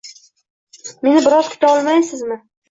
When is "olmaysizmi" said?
1.75-2.41